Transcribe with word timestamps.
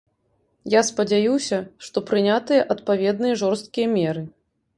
Я 0.73 0.81
спадзяюся, 0.87 1.59
што 1.89 1.97
прынятыя 2.09 2.65
адпаведныя 2.77 3.37
жорсткія 3.45 3.87
меры. 3.95 4.27